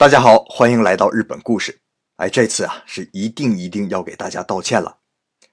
[0.00, 1.82] 大家好，欢迎来到日本故事。
[2.16, 5.00] 哎，这次啊是一定一定要给大家道歉了。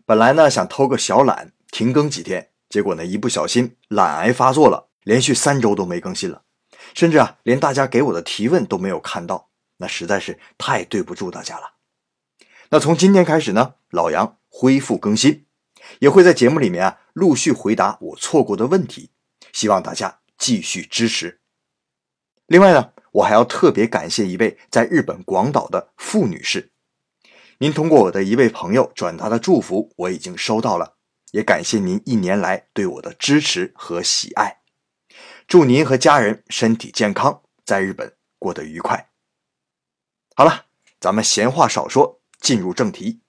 [0.05, 6.43] 本来呢想偷个小懒，停更几天，结果呢一不小心懒癌发作了，连续三周都没更新了，
[6.93, 11.73] 甚至啊连大家给我的提问都没有看到，那实在是太对不住大家了。
[12.69, 15.45] 那从今天开始呢，老杨恢复更新，
[15.99, 19.11] 也会在节目里面啊陆续回答我错过的问题，
[19.51, 21.41] 希望大家继续支持。
[22.45, 26.71] 另外呢，我还要特别感谢一位在日本广岛的傅女士，
[27.59, 30.97] 您通过我的一位朋友转达的祝福，我已经收到了，
[31.31, 34.61] 也感谢您一年来对我的支持和喜爱。
[35.47, 39.09] 祝您和家人身体健康，在日本过得愉快。
[40.35, 40.65] 好了，
[40.99, 43.21] 咱们闲话少说，进入正题。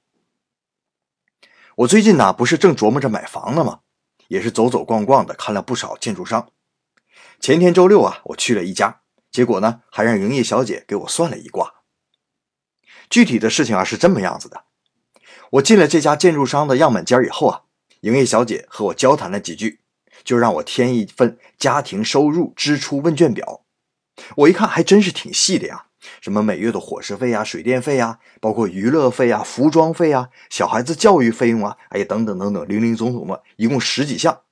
[1.76, 3.80] 我最近呢，不是正琢磨着买房呢吗？
[4.26, 6.50] 也是走走逛逛的，看了不少建筑商。
[7.40, 9.00] 前天周六啊，我去了一家。
[9.30, 11.74] 结果呢，还让营业小姐给我算了一卦。
[13.10, 14.64] 具体的事情啊是这么样子的：
[15.52, 17.62] 我进了这家建筑商的样板间以后啊，
[18.00, 19.80] 营业小姐和我交谈了几句，
[20.24, 23.64] 就让我填一份家庭收入支出问卷表。
[24.36, 25.86] 我一看还真是挺细的呀，
[26.20, 34.42] 什么每月的伙食费啊、水电费啊，包括娱乐费啊、服装费啊、小孩子教育费用啊，哎等等等等，零零总总的，一共十几项。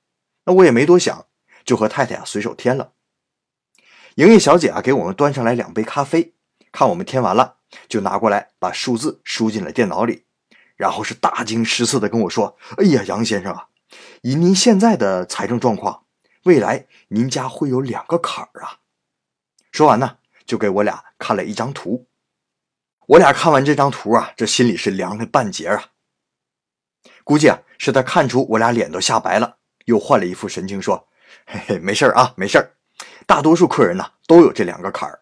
[0.45, 1.25] 那我也没多想，
[1.65, 2.93] 就和太太啊随手填了。
[4.17, 6.33] 营业小姐啊，给我们端上来两杯咖啡，
[6.71, 10.25] 看我们填完了，就拿过来把数字输进了电脑里，
[10.75, 13.67] 然后是大惊失色的跟我说：“哎呀，杨先生啊，
[14.23, 16.05] 以您现在的财政状况，
[16.45, 18.79] 未来您家会有两个坎儿啊。”
[19.71, 22.07] 说完呢，就给我俩看了一张图。
[23.09, 25.91] 我俩看完这张图啊，这心里是凉了半截啊。
[27.23, 31.07] 估计啊，是他看出我俩脸都吓白了，又换了一副神情说
[31.45, 32.73] ：“嘿嘿，没事啊，没事儿
[33.27, 35.21] 大多数客人呢都有这两个坎儿。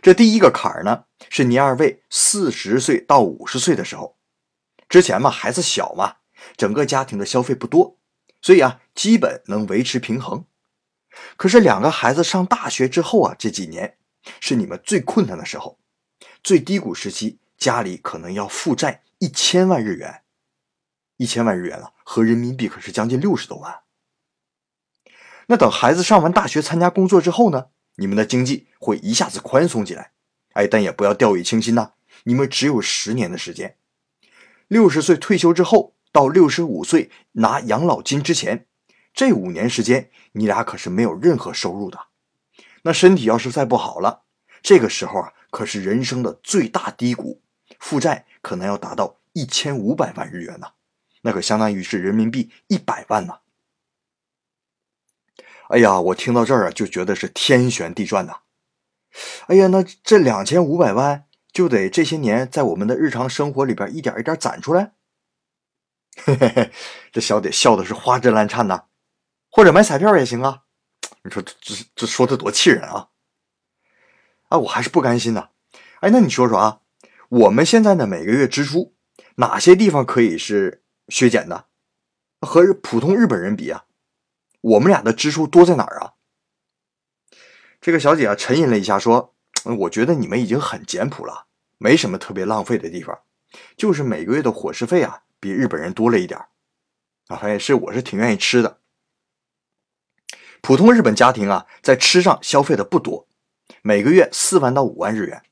[0.00, 4.16] 这第一个坎儿呢，是您二位四十岁到五十岁的时候，
[4.88, 6.16] 之前嘛孩子小嘛，
[6.56, 7.98] 整个家庭的消费不多，
[8.40, 10.46] 所以啊基本能维持平衡。
[11.36, 13.98] 可是两个孩子上大学之后啊，这几年
[14.40, 15.78] 是你们最困难的时候，
[16.42, 20.22] 最低谷时期，家里可能要负债一千万日元，
[21.18, 23.80] 一千万日元了，合人民币可是将近六十多万。
[25.46, 27.66] 那等孩子上完大学、参加工作之后呢？
[27.96, 30.10] 你们的经济会一下子宽松起来，
[30.52, 31.92] 哎，但也不要掉以轻心呐。
[32.24, 33.76] 你们只有十年的时间，
[34.68, 38.66] 六十岁退休之后到六十五岁拿养老金之前，
[39.14, 41.98] 这五年时间，你俩可是没有任何收入的。
[42.82, 44.22] 那身体要是再不好了，
[44.60, 47.40] 这个时候啊，可是人生的最大低谷，
[47.78, 50.66] 负债可能要达到一千五百万日元呢，
[51.22, 53.38] 那可相当于是人民币一百万呢。
[55.68, 58.40] 哎呀，我听到这儿啊，就觉得是天旋地转呐！
[59.48, 64.92] 哎呀，那这两千五百万就得这些年在我们的日常生活里边一点一点攒出来。
[66.24, 66.72] 嘿嘿嘿，
[67.12, 68.84] 这小姐笑的是花枝乱颤呐，
[69.50, 70.62] 或者买彩票也行啊！
[71.24, 73.08] 你说这这这说的多气人啊！
[74.48, 75.48] 啊，我还是不甘心呐！
[76.00, 76.80] 哎，那你说说啊，
[77.28, 78.94] 我们现在呢每个月支出
[79.34, 81.66] 哪些地方可以是削减的？
[82.40, 83.85] 和普通日本人比啊？
[84.66, 86.14] 我们俩的支出多在哪儿啊？
[87.80, 89.32] 这个小姐啊沉吟了一下，说
[89.78, 91.46] ：“我觉得你们已经很简朴了，
[91.78, 93.20] 没什么特别浪费的地方，
[93.76, 96.40] 就是每个月的伙食费啊比日本人多了一点
[97.28, 98.80] 啊，反正是我是挺愿意吃的。
[100.60, 103.28] 普通日本家庭啊在吃上消费的不多，
[103.82, 105.44] 每个月四万到五万日元。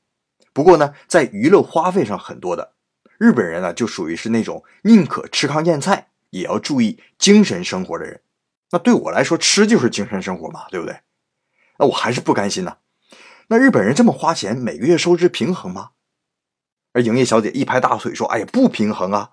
[0.51, 2.73] 不过呢，在娱乐花费上很多的。
[3.17, 8.19] 日本人呢就属于是那种宁可吃糠咽菜也要注意精神生活的人。”
[8.75, 10.99] 那对我来说，吃就是精神生活嘛，对不对？
[11.79, 12.75] 那我还是不甘心呐。
[13.47, 15.91] 那日本人这么花钱，每个月收支平衡吗？
[16.91, 19.31] 而营业小姐一拍大腿说：“哎呀，不平衡啊！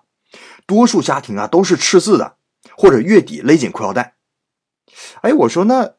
[0.65, 2.37] 多数家庭啊都是赤字的，
[2.77, 4.15] 或者月底勒紧裤腰带。”
[5.23, 5.95] 哎，我说那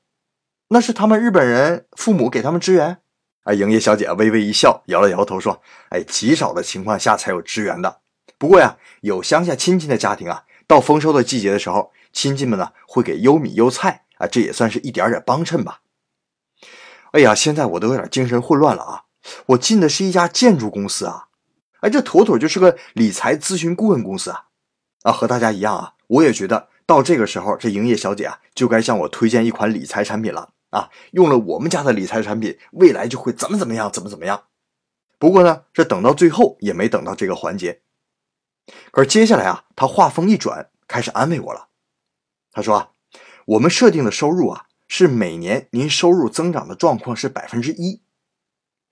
[0.69, 2.97] 那是他们日本人父母给他们支援。
[3.43, 5.61] 哎，营业小姐微微一笑，摇了摇头说
[5.93, 8.00] ：“哎，极少的情况下才有支援的。
[8.38, 15.82] 不过呀，有乡下亲戚的家庭啊，到丰收的季节的时候。”亲戚们呢会给优米优菜啊，这也算是一点点帮衬吧。
[17.12, 19.05] 哎呀，现在我都有点精神混乱了啊！
[19.46, 21.28] 我进的是一家建筑公司啊，
[21.81, 24.46] 哎，这妥妥就是个理财咨询顾问公司啊！
[25.02, 30.90] 啊，和大家一样啊，我也觉得到这个时候，这营业小姐啊就该向我推荐一款理财产品了啊！
[31.12, 34.44] 用了我们家的理财产品，未来就会怎么怎么样，怎么怎么样。
[35.19, 37.82] 不过呢，这等到最后也没等到这个环节。
[38.90, 41.69] 可是接下来啊，他话锋一转，开始安慰我了。
[42.55, 42.91] 他说啊
[43.45, 48.01] ：“我们设定的收入啊，是每年您收入增长的状况是百分之一。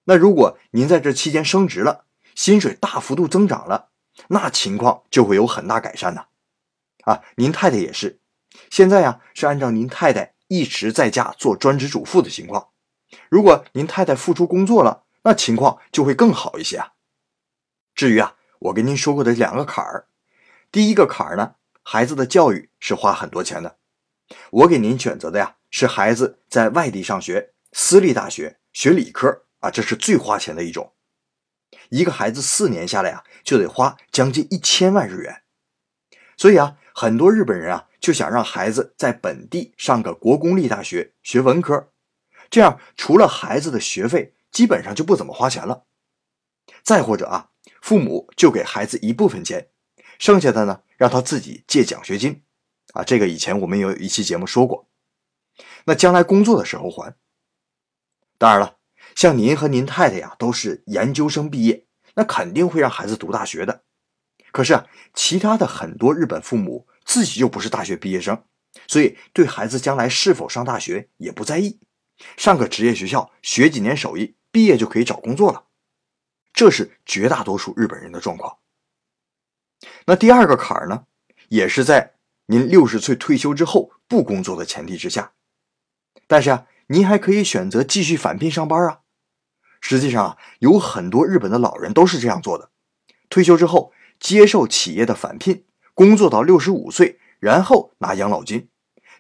[0.05, 3.91] 那如果您在这期间升职了，薪水大幅度增长了，
[4.29, 6.25] 那情况就会有很大改善呢。
[7.05, 8.21] 啊，您太太也是，
[8.69, 12.71] 现在呀是按照您太太一直在家做专职主妇的情况。
[13.29, 16.95] 如果您太太复出工作了，那情况就会更好一些啊。
[17.95, 20.09] 至于啊，我跟您说过的两个坎儿，
[20.73, 23.79] 第一个坎儿呢，孩子的教育是花很多钱的。
[24.51, 30.93] 我给您选择的呀，是孩子在外地上学，私立大学学理科啊，这是最花钱的一种。
[31.91, 35.43] 一个孩子四年下来啊，就得花将近一千万日元。
[36.37, 41.91] 所以啊，很多日本人啊，就想让孩子在本地上个国公立大学学文科，
[42.49, 45.85] 这样除了孩子的学费，基本上就不怎么花钱了。
[46.83, 47.51] 再或者啊，
[47.83, 49.69] 父母就给孩子一部分钱，
[50.19, 52.45] 剩下的呢，让他自己借奖学金。
[52.93, 54.89] 啊，这个以前我们有一期节目说过。
[55.85, 57.17] 那将来工作的时候还。
[58.39, 58.77] 当然了，
[59.17, 63.83] 像您和您太太呀，都是研究生毕业，那肯定会让孩子读大学的。
[64.53, 68.45] 可是啊，其他的很多日本父母自己就不是大学毕业生，
[68.87, 71.81] 所以对孩子将来是否上大学也不在意，
[72.37, 75.65] 上个职业学校学几年手艺，毕业就可以找工作了。
[76.53, 78.59] 这是绝大多数日本人的状况。
[80.07, 81.05] 那第二个坎儿呢，
[81.49, 82.15] 也是在。
[82.47, 85.33] 您六十岁退休之后不工作的前提之下，
[86.27, 89.01] 但是啊，您还可以选择继续返聘上班啊。
[89.81, 92.71] 实际上啊，有很多日本的老人都是这样做的：
[93.31, 95.65] 退休之后接受企业的返聘，
[95.95, 98.69] 工作到六十五岁，然后拿养老金，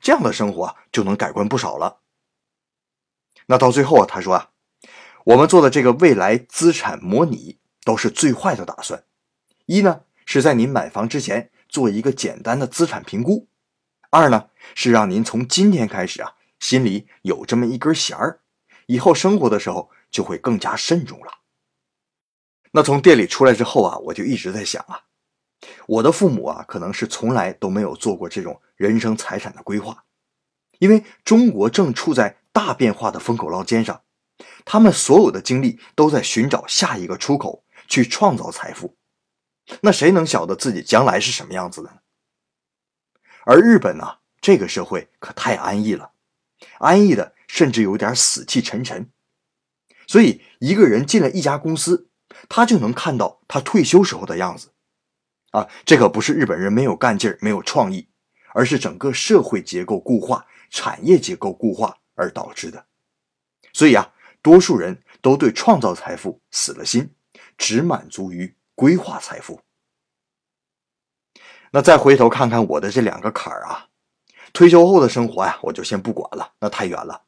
[0.01, 2.01] 这样的生活啊就能改观不少了。
[3.47, 4.51] 那到最后啊，他说啊，
[5.25, 9.05] 我们做的这个未来资产模拟都是最坏的打算。
[9.67, 11.51] 一呢是在您买房之前。
[11.69, 13.49] 做一个简单的资产评估，
[14.11, 18.41] 二呢是让您从今天开始啊，心里有这么一根弦儿，
[18.85, 21.33] 以后生活的时候就会更加慎重了。
[22.73, 25.01] 那从店里出来之后啊，我就一直在想啊，
[25.87, 30.05] 我的父母啊，可能是从来都没有做过这种人生财产的规划，
[30.79, 34.03] 因为中国正处在大变化的风口浪尖上，
[34.67, 38.95] 他们所有的精力都在寻找下一个出口，去创造财富。
[39.81, 41.99] 那谁能晓得自己将来是什么样子的呢？
[43.45, 46.13] 而日本呢，这个社会可太安逸了，
[46.79, 49.11] 安逸的甚至有点死气沉沉。
[50.07, 52.11] 所以一个人进了一家公司，
[52.49, 54.73] 他就能看到他退休时候的样子。
[55.51, 58.09] 啊，这可不是日本人没有干劲儿、没有创意，
[58.55, 62.87] 而是整个社会结构固化、产业结构固化而导致的。
[63.73, 67.15] 所以啊，多数人都对创造财富死了心，
[67.59, 68.57] 只满足于。
[68.75, 69.61] 规划财富，
[71.73, 73.89] 那再回头看看我的这两个坎儿啊，
[74.53, 77.25] 退休后的生活呀，我就先不管了，那太远了。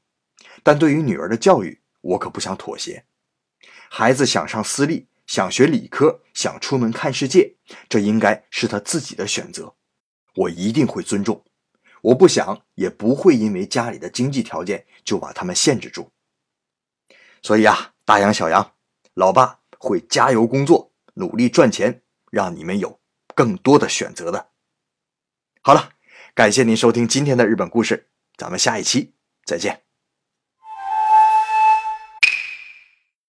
[0.63, 3.05] 但对于女儿的教育，我可不想妥协。
[3.91, 7.57] 孩子想上私立，想学理科，想出门看世界，
[7.89, 9.75] 这应该是他自己的选择，
[10.35, 11.45] 我一定会尊重。
[12.01, 16.11] 我不想，也不会因为家里的经济条件就把他们限制住。
[17.43, 18.73] 所以啊，大杨小杨，
[19.15, 20.94] 老爸会加油工作。
[21.15, 23.01] 努力赚钱，让你们有
[23.35, 24.51] 更多的选择的。
[25.63, 25.91] 好了，
[26.35, 29.15] 感谢您收听今天的日本故事，咱们下一期
[29.45, 29.84] 再见。